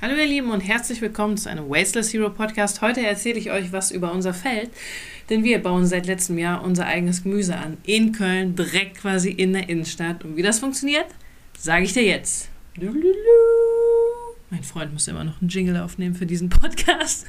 [0.00, 2.82] Hallo ihr Lieben und herzlich willkommen zu einem Wasteless Hero Podcast.
[2.82, 4.70] Heute erzähle ich euch was über unser Feld,
[5.28, 7.78] denn wir bauen seit letztem Jahr unser eigenes Gemüse an.
[7.82, 10.24] In Köln, direkt quasi in der Innenstadt.
[10.24, 11.06] Und wie das funktioniert,
[11.58, 12.48] sage ich dir jetzt.
[14.50, 17.26] Mein Freund muss immer noch einen Jingle aufnehmen für diesen Podcast.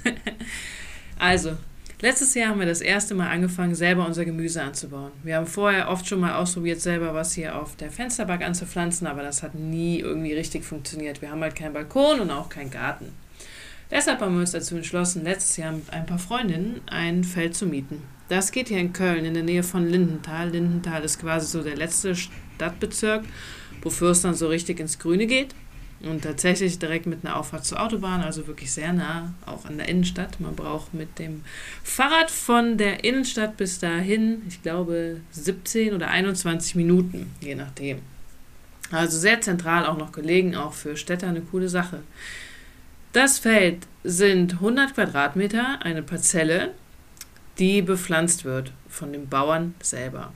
[1.17, 1.57] also,
[2.01, 5.11] Letztes Jahr haben wir das erste Mal angefangen, selber unser Gemüse anzubauen.
[5.21, 9.21] Wir haben vorher oft schon mal ausprobiert, selber was hier auf der Fensterbank anzupflanzen, aber
[9.21, 11.21] das hat nie irgendwie richtig funktioniert.
[11.21, 13.11] Wir haben halt keinen Balkon und auch keinen Garten.
[13.91, 17.65] Deshalb haben wir uns dazu entschlossen, letztes Jahr mit ein paar Freundinnen ein Feld zu
[17.65, 18.01] mieten.
[18.29, 20.51] Das geht hier in Köln, in der Nähe von Lindenthal.
[20.51, 23.25] Lindenthal ist quasi so der letzte Stadtbezirk,
[23.81, 25.53] wofür es dann so richtig ins Grüne geht.
[26.01, 29.89] Und tatsächlich direkt mit einer Auffahrt zur Autobahn, also wirklich sehr nah, auch an der
[29.89, 30.39] Innenstadt.
[30.39, 31.43] Man braucht mit dem
[31.83, 37.99] Fahrrad von der Innenstadt bis dahin, ich glaube, 17 oder 21 Minuten, je nachdem.
[38.91, 42.01] Also sehr zentral auch noch gelegen, auch für Städter eine coole Sache.
[43.11, 46.73] Das Feld sind 100 Quadratmeter, eine Parzelle,
[47.57, 50.31] die bepflanzt wird von dem Bauern selber.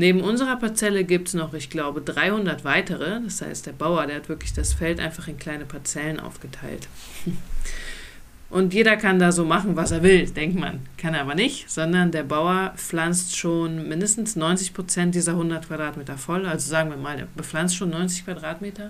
[0.00, 3.20] Neben unserer Parzelle gibt es noch, ich glaube, 300 weitere.
[3.20, 6.88] Das heißt, der Bauer, der hat wirklich das Feld einfach in kleine Parzellen aufgeteilt.
[8.48, 10.80] Und jeder kann da so machen, was er will, denkt man.
[10.96, 16.16] Kann er aber nicht, sondern der Bauer pflanzt schon mindestens 90 Prozent dieser 100 Quadratmeter
[16.16, 16.46] voll.
[16.46, 18.88] Also sagen wir mal, der bepflanzt schon 90 Quadratmeter.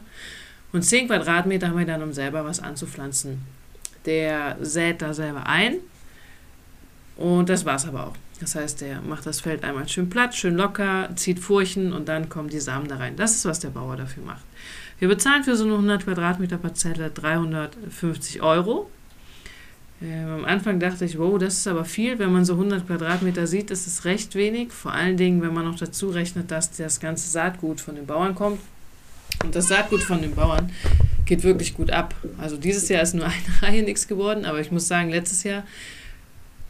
[0.70, 3.41] Und 10 Quadratmeter haben wir dann, um selber was anzupflanzen.
[4.06, 5.78] Der sät da selber ein.
[7.16, 8.16] Und das war's aber auch.
[8.41, 12.30] Das heißt, der macht das Feld einmal schön platt, schön locker, zieht Furchen und dann
[12.30, 13.14] kommen die Samen da rein.
[13.16, 14.42] Das ist, was der Bauer dafür macht.
[14.98, 18.91] Wir bezahlen für so eine 100 Quadratmeter Parzelle 350 Euro.
[20.02, 22.19] Ähm, am Anfang dachte ich, wow, das ist aber viel.
[22.19, 24.72] Wenn man so 100 Quadratmeter sieht, ist es recht wenig.
[24.72, 28.34] Vor allen Dingen, wenn man noch dazu rechnet, dass das ganze Saatgut von den Bauern
[28.34, 28.60] kommt.
[29.44, 30.72] Und das Saatgut von den Bauern
[31.27, 32.14] geht wirklich gut ab.
[32.38, 35.64] Also dieses Jahr ist nur eine Reihe nichts geworden, aber ich muss sagen, letztes Jahr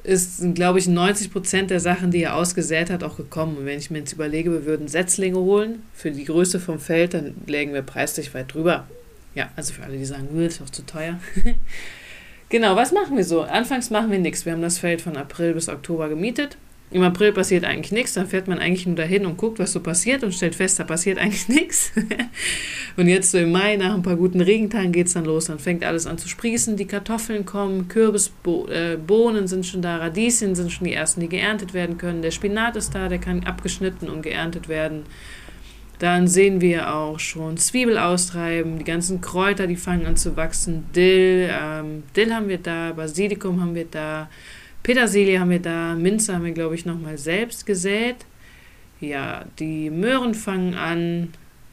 [0.02, 3.58] ist, glaube ich, 90 Prozent der Sachen, die er ausgesät hat, auch gekommen.
[3.58, 7.14] Und wenn ich mir jetzt überlege, wir würden Setzlinge holen für die Größe vom Feld,
[7.14, 8.86] dann legen wir preislich weit drüber.
[9.34, 11.20] Ja, also für alle, die sagen, das ist doch zu teuer.
[12.48, 13.42] genau, was machen wir so?
[13.42, 14.44] Anfangs machen wir nichts.
[14.44, 16.56] Wir haben das Feld von April bis Oktober gemietet
[16.92, 19.80] im April passiert eigentlich nichts, dann fährt man eigentlich nur dahin und guckt, was so
[19.80, 21.92] passiert und stellt fest, da passiert eigentlich nichts.
[22.96, 25.44] und jetzt so im Mai, nach ein paar guten Regentagen, geht es dann los.
[25.44, 30.56] Dann fängt alles an zu sprießen, die Kartoffeln kommen, Kürbisbohnen äh, sind schon da, Radieschen
[30.56, 32.22] sind schon die ersten, die geerntet werden können.
[32.22, 35.04] Der Spinat ist da, der kann abgeschnitten und geerntet werden.
[36.00, 40.86] Dann sehen wir auch schon Zwiebel austreiben, die ganzen Kräuter, die fangen an zu wachsen.
[40.96, 44.28] Dill, ähm, Dill haben wir da, Basilikum haben wir da.
[44.82, 48.16] Petersilie haben wir da, Minze haben wir, glaube ich, nochmal selbst gesät.
[49.00, 51.28] Ja, die Möhren fangen an,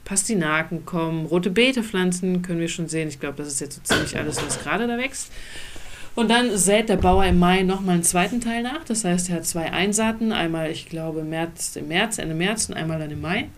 [0.06, 3.10] Pastinaken kommen, rote Beetepflanzen können wir schon sehen.
[3.10, 5.32] Ich glaube, das ist jetzt so ziemlich alles, was gerade da wächst.
[6.16, 8.84] Und dann sät der Bauer im Mai nochmal einen zweiten Teil nach.
[8.86, 10.32] Das heißt, er hat zwei Einsaaten.
[10.32, 13.50] Einmal, ich glaube, März, im März, Ende März und einmal dann im Mai.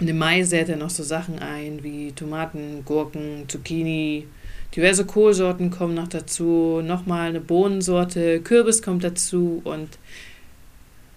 [0.00, 4.26] Und im Mai sät er noch so Sachen ein wie Tomaten, Gurken, Zucchini,
[4.74, 9.98] Diverse Kohlsorten kommen noch dazu, nochmal eine Bohnensorte, Kürbis kommt dazu und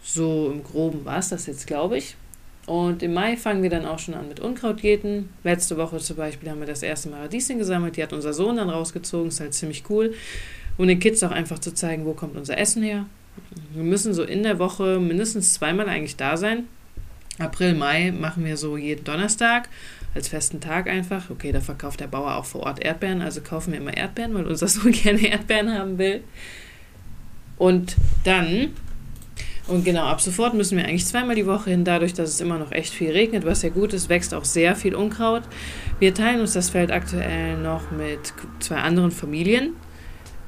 [0.02, 2.16] so im Groben war es das jetzt, glaube ich.
[2.66, 5.30] Und im Mai fangen wir dann auch schon an mit Unkrautjäten.
[5.44, 7.98] Letzte Woche zum Beispiel haben wir das erste Mal Radieschen gesammelt.
[7.98, 9.30] Die hat unser Sohn dann rausgezogen.
[9.30, 10.14] Ist halt ziemlich cool.
[10.78, 13.08] Um den Kids auch einfach zu zeigen, wo kommt unser Essen her.
[13.74, 16.66] Wir müssen so in der Woche mindestens zweimal eigentlich da sein.
[17.40, 19.70] April, Mai machen wir so jeden Donnerstag
[20.16, 21.30] als festen Tag einfach.
[21.30, 24.48] Okay, da verkauft der Bauer auch vor Ort Erdbeeren, also kaufen wir immer Erdbeeren, weil
[24.48, 26.24] unser Sohn gerne Erdbeeren haben will.
[27.58, 28.70] Und dann,
[29.68, 32.58] und genau, ab sofort müssen wir eigentlich zweimal die Woche hin, dadurch, dass es immer
[32.58, 35.44] noch echt viel regnet, was ja gut ist, wächst auch sehr viel Unkraut.
[36.00, 39.74] Wir teilen uns das Feld aktuell noch mit zwei anderen Familien.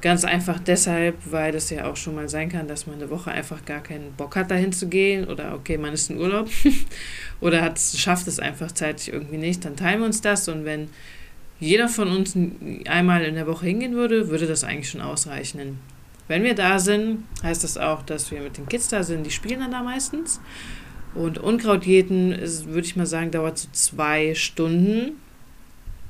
[0.02, 3.30] Ganz einfach deshalb, weil das ja auch schon mal sein kann, dass man eine Woche
[3.30, 6.50] einfach gar keinen Bock hat, dahin zu gehen oder okay, man ist in Urlaub
[7.40, 10.88] oder hat, schafft es einfach zeitlich irgendwie nicht, dann teilen wir uns das und wenn
[11.60, 12.36] jeder von uns
[12.88, 15.78] einmal in der Woche hingehen würde, würde das eigentlich schon ausreichen.
[16.26, 19.30] Wenn wir da sind, heißt das auch, dass wir mit den Kids da sind, die
[19.30, 20.40] spielen dann da meistens.
[21.14, 22.30] Und Unkrautjäten,
[22.66, 25.20] würde ich mal sagen, dauert so zwei Stunden,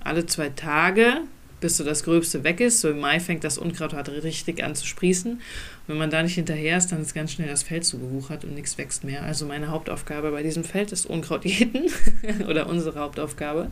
[0.03, 1.19] alle zwei Tage
[1.63, 2.81] bis so das Gröbste weg ist.
[2.83, 5.33] So im Mai fängt das Unkraut halt richtig an zu sprießen.
[5.33, 5.41] Und
[5.87, 8.77] wenn man da nicht hinterher ist, dann ist ganz schnell das Feld zugewuchert und nichts
[8.77, 9.23] wächst mehr.
[9.23, 11.87] Also meine Hauptaufgabe bei diesem Feld ist Unkraut jäten
[12.49, 13.71] oder unsere Hauptaufgabe.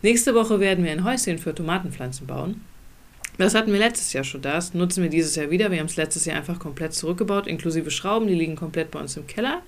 [0.00, 2.62] Nächste Woche werden wir ein Häuschen für Tomatenpflanzen bauen.
[3.36, 5.70] Das hatten wir letztes Jahr schon das, nutzen wir dieses Jahr wieder.
[5.70, 9.16] Wir haben es letztes Jahr einfach komplett zurückgebaut, inklusive Schrauben, die liegen komplett bei uns
[9.16, 9.62] im Keller.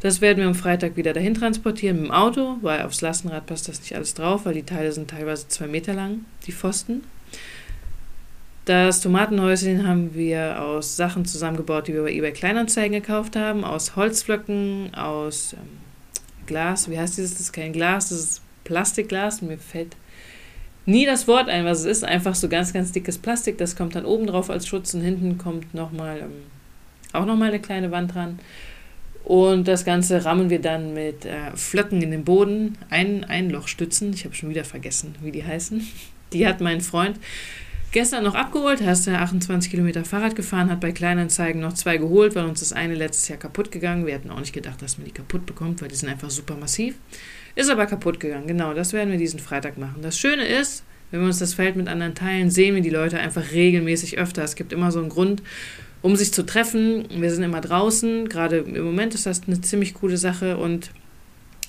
[0.00, 3.68] Das werden wir am Freitag wieder dahin transportieren mit dem Auto, weil aufs Lastenrad passt
[3.68, 7.02] das nicht alles drauf, weil die Teile sind teilweise zwei Meter lang, die Pfosten.
[8.64, 13.96] Das Tomatenhäuschen haben wir aus Sachen zusammengebaut, die wir bei eBay Kleinanzeigen gekauft haben, aus
[13.96, 15.68] Holzflöcken, aus ähm,
[16.46, 16.88] Glas.
[16.88, 17.32] Wie heißt dieses?
[17.32, 19.42] Das ist kein Glas, das ist Plastikglas.
[19.42, 19.96] Mir fällt
[20.86, 22.04] nie das Wort ein, was es ist.
[22.04, 23.58] Einfach so ganz, ganz dickes Plastik.
[23.58, 26.32] Das kommt dann oben drauf als Schutz und hinten kommt nochmal ähm,
[27.12, 28.38] auch nochmal eine kleine Wand dran.
[29.24, 34.12] Und das Ganze rammen wir dann mit äh, Flöcken in den Boden, ein Einlochstützen.
[34.12, 35.86] Ich habe schon wieder vergessen, wie die heißen.
[36.32, 37.18] Die hat mein Freund
[37.92, 38.80] gestern noch abgeholt.
[38.80, 42.72] Er ist 28 Kilometer Fahrrad gefahren, hat bei Kleinanzeigen noch zwei geholt, weil uns das
[42.72, 44.06] eine letztes Jahr kaputt gegangen.
[44.06, 46.56] Wir hatten auch nicht gedacht, dass man die kaputt bekommt, weil die sind einfach super
[46.56, 46.94] massiv.
[47.56, 48.46] Ist aber kaputt gegangen.
[48.46, 50.02] Genau, das werden wir diesen Freitag machen.
[50.02, 53.18] Das Schöne ist, wenn wir uns das Feld mit anderen teilen, sehen wir die Leute
[53.18, 54.44] einfach regelmäßig öfter.
[54.44, 55.42] Es gibt immer so einen Grund,
[56.02, 57.06] um sich zu treffen.
[57.10, 58.28] Wir sind immer draußen.
[58.28, 60.90] Gerade im Moment ist das eine ziemlich coole Sache und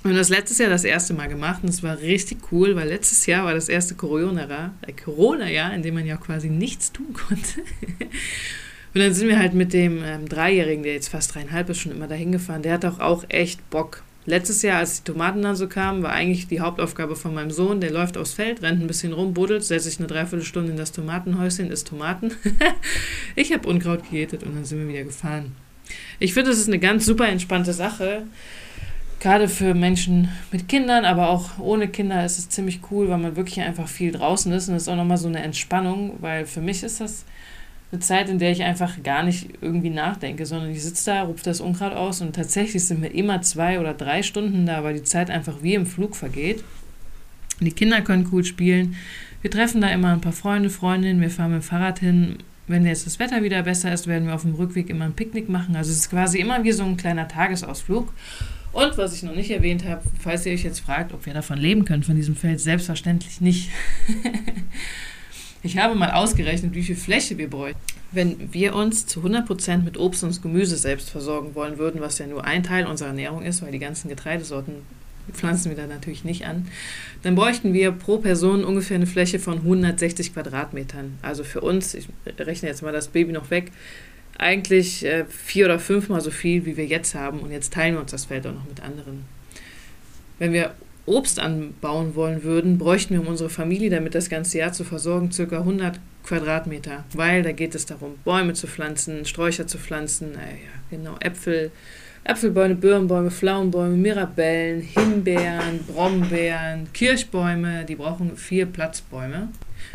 [0.04, 2.88] wir haben das letztes Jahr das erste Mal gemacht und es war richtig cool, weil
[2.88, 7.14] letztes Jahr war das erste Corona-Jahr, äh, Corona-Jahr, in dem man ja quasi nichts tun
[7.14, 7.62] konnte.
[8.94, 11.94] Und dann sind wir halt mit dem ähm, Dreijährigen, der jetzt fast dreieinhalb ist, schon
[11.94, 12.62] immer dahin gefahren.
[12.62, 14.04] Der hat auch, auch echt Bock.
[14.26, 17.82] Letztes Jahr, als die Tomaten dann so kamen, war eigentlich die Hauptaufgabe von meinem Sohn.
[17.82, 20.92] Der läuft aufs Feld, rennt ein bisschen rum, buddelt, setzt sich eine Dreiviertelstunde in das
[20.92, 22.32] Tomatenhäuschen, isst Tomaten.
[23.36, 25.56] ich habe Unkraut gejätet und dann sind wir wieder gefahren.
[26.20, 28.24] Ich finde, das ist eine ganz super entspannte Sache.
[29.20, 33.36] Gerade für Menschen mit Kindern, aber auch ohne Kinder ist es ziemlich cool, weil man
[33.36, 36.62] wirklich einfach viel draußen ist und es ist auch nochmal so eine Entspannung, weil für
[36.62, 37.26] mich ist das
[37.92, 41.44] eine Zeit, in der ich einfach gar nicht irgendwie nachdenke, sondern ich sitze da, rufe
[41.44, 45.04] das Unkraut aus und tatsächlich sind wir immer zwei oder drei Stunden da, weil die
[45.04, 46.64] Zeit einfach wie im Flug vergeht.
[47.60, 48.96] Die Kinder können cool spielen.
[49.42, 52.38] Wir treffen da immer ein paar Freunde, Freundinnen, wir fahren mit dem Fahrrad hin.
[52.68, 55.50] Wenn jetzt das Wetter wieder besser ist, werden wir auf dem Rückweg immer ein Picknick
[55.50, 55.76] machen.
[55.76, 58.14] Also es ist quasi immer wie so ein kleiner Tagesausflug.
[58.72, 61.58] Und was ich noch nicht erwähnt habe, falls ihr euch jetzt fragt, ob wir davon
[61.58, 63.70] leben können, von diesem Feld, selbstverständlich nicht.
[65.64, 67.80] Ich habe mal ausgerechnet, wie viel Fläche wir bräuchten.
[68.12, 72.28] Wenn wir uns zu 100% mit Obst und Gemüse selbst versorgen wollen würden, was ja
[72.28, 74.76] nur ein Teil unserer Ernährung ist, weil die ganzen Getreidesorten
[75.32, 76.68] pflanzen wir da natürlich nicht an,
[77.22, 81.18] dann bräuchten wir pro Person ungefähr eine Fläche von 160 Quadratmetern.
[81.22, 83.72] Also für uns, ich rechne jetzt mal das Baby noch weg,
[84.38, 87.40] eigentlich äh, vier oder fünfmal so viel, wie wir jetzt haben.
[87.40, 89.26] Und jetzt teilen wir uns das Feld auch noch mit anderen.
[90.40, 90.74] Wenn wir
[91.06, 95.30] Obst anbauen wollen würden, bräuchten wir, um unsere Familie damit das ganze Jahr zu versorgen,
[95.30, 95.58] ca.
[95.58, 100.56] 100 Quadratmeter, weil da geht es darum, Bäume zu pflanzen, Sträucher zu pflanzen, naja,
[100.92, 101.72] genau, Äpfel,
[102.24, 109.48] Äpfelbäume, Birnbäume, Pflaumenbäume, Mirabellen, Himbeeren, Brombeeren, Kirschbäume, die brauchen vier Platzbäume.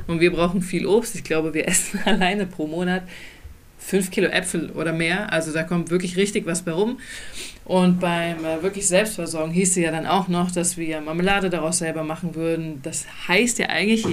[0.09, 1.15] Und wir brauchen viel Obst.
[1.15, 3.03] Ich glaube, wir essen alleine pro Monat
[3.87, 5.33] fünf Kilo Äpfel oder mehr.
[5.33, 6.99] Also da kommt wirklich richtig was bei rum.
[7.65, 11.79] Und beim äh, wirklich Selbstversorgen hieß es ja dann auch noch, dass wir Marmelade daraus
[11.79, 12.81] selber machen würden.
[12.83, 14.05] Das heißt ja eigentlich,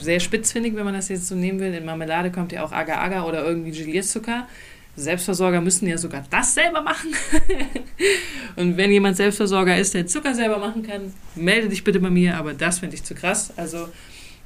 [0.00, 3.26] sehr spitzfindig, wenn man das jetzt so nehmen will, in Marmelade kommt ja auch Agar-Agar
[3.26, 4.46] oder irgendwie Gelierzucker.
[4.96, 7.10] Selbstversorger müssen ja sogar das selber machen.
[8.56, 12.36] und wenn jemand Selbstversorger ist, der Zucker selber machen kann, melde dich bitte bei mir,
[12.36, 13.52] aber das finde ich zu krass.
[13.56, 13.88] Also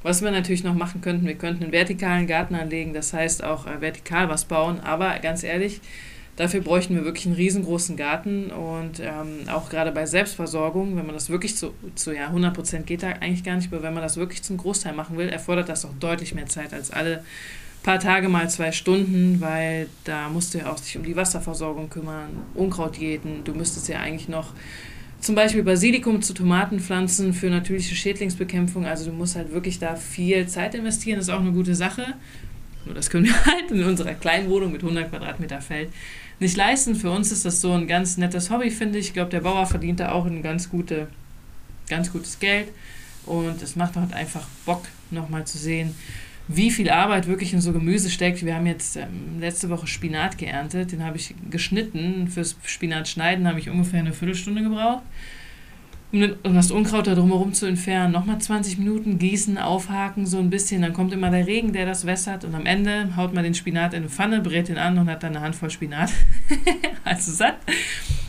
[0.03, 3.67] was wir natürlich noch machen könnten, wir könnten einen vertikalen Garten anlegen, das heißt auch
[3.67, 5.81] äh, vertikal was bauen, aber ganz ehrlich,
[6.35, 8.51] dafür bräuchten wir wirklich einen riesengroßen Garten.
[8.51, 13.03] Und ähm, auch gerade bei Selbstversorgung, wenn man das wirklich zu, zu ja, 100% geht
[13.03, 15.85] da eigentlich gar nicht, aber wenn man das wirklich zum Großteil machen will, erfordert das
[15.85, 17.23] auch deutlich mehr Zeit als alle
[17.83, 21.89] paar Tage mal zwei Stunden, weil da musst du ja auch sich um die Wasserversorgung
[21.89, 24.53] kümmern, Unkraut jäten, du müsstest ja eigentlich noch
[25.21, 28.85] zum Beispiel Basilikum zu Tomatenpflanzen für natürliche Schädlingsbekämpfung.
[28.85, 31.17] Also du musst halt wirklich da viel Zeit investieren.
[31.17, 32.15] Das ist auch eine gute Sache.
[32.85, 35.89] Nur das können wir halt in unserer kleinen Wohnung mit 100 Quadratmeter Feld
[36.39, 36.95] nicht leisten.
[36.95, 39.07] Für uns ist das so ein ganz nettes Hobby, finde ich.
[39.07, 41.07] Ich glaube, der Bauer verdient da auch ein ganz, gute,
[41.87, 42.69] ganz gutes Geld.
[43.27, 45.93] Und es macht halt einfach Bock, nochmal zu sehen,
[46.47, 48.43] wie viel Arbeit wirklich in so Gemüse steckt.
[48.45, 52.27] Wir haben jetzt ähm, letzte Woche Spinat geerntet, den habe ich geschnitten.
[52.27, 55.03] Fürs Spinat schneiden habe ich ungefähr eine Viertelstunde gebraucht.
[56.11, 60.81] Um das Unkraut da drumherum zu entfernen, nochmal 20 Minuten gießen, aufhaken, so ein bisschen.
[60.81, 62.43] Dann kommt immer der Regen, der das wässert.
[62.43, 65.23] Und am Ende haut man den Spinat in eine Pfanne, brät ihn an und hat
[65.23, 66.11] dann eine Handvoll Spinat.
[67.05, 67.59] also satt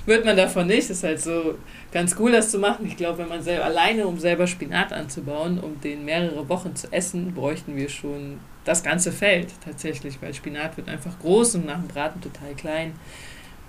[0.06, 0.90] wird man davon nicht.
[0.90, 1.56] Das ist halt so
[1.92, 2.86] ganz cool, das zu machen.
[2.86, 6.92] Ich glaube, wenn man selber alleine, um selber Spinat anzubauen, um den mehrere Wochen zu
[6.92, 11.78] essen, bräuchten wir schon das ganze Feld tatsächlich, weil Spinat wird einfach groß und nach
[11.78, 12.92] dem Braten total klein.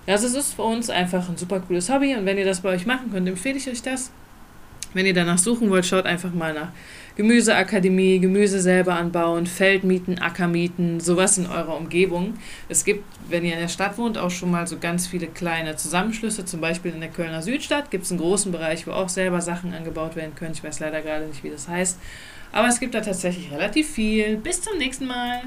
[0.05, 2.69] Also es ist für uns einfach ein super cooles Hobby und wenn ihr das bei
[2.69, 4.11] euch machen könnt, empfehle ich euch das.
[4.93, 6.69] Wenn ihr danach suchen wollt, schaut einfach mal nach
[7.15, 12.33] Gemüseakademie, Gemüse selber anbauen, Feldmieten, Ackermieten, sowas in eurer Umgebung.
[12.69, 15.75] Es gibt, wenn ihr in der Stadt wohnt, auch schon mal so ganz viele kleine
[15.75, 16.45] Zusammenschlüsse.
[16.45, 19.73] Zum Beispiel in der Kölner Südstadt gibt es einen großen Bereich, wo auch selber Sachen
[19.73, 20.53] angebaut werden können.
[20.53, 21.99] Ich weiß leider gerade nicht, wie das heißt.
[22.51, 24.37] Aber es gibt da tatsächlich relativ viel.
[24.37, 25.41] Bis zum nächsten Mal.